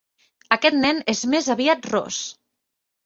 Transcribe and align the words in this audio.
Aquest 0.55 0.77
nen 0.79 1.03
és 1.13 1.21
més 1.35 1.51
aviat 1.57 1.89
ros. 1.93 2.19